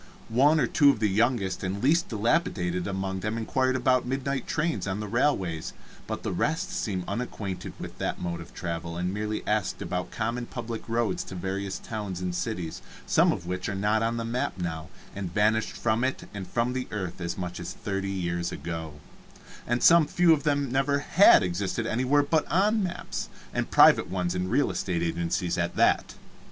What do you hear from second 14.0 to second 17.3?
on the map now, and vanished from it and from the earth